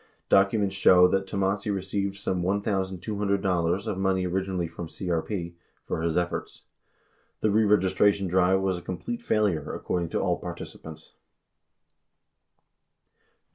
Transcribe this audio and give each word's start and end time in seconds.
Documents 0.29 0.73
show 0.75 1.07
that 1.09 1.27
Tomassi 1.27 1.69
received 1.71 2.15
some 2.15 2.41
$1,200 2.41 3.87
of 3.87 3.97
money 3.99 4.25
originally 4.25 4.67
from 4.67 4.89
CEP 4.89 5.53
for 5.85 6.01
his 6.01 6.17
efforts. 6.17 6.63
The 7.41 7.49
reregistration 7.49 8.27
drive 8.27 8.61
was 8.61 8.79
a 8.79 8.81
complete 8.81 9.21
failure, 9.21 9.71
according 9.75 10.09
to 10.09 10.19
all 10.19 10.39
participants. 10.39 11.13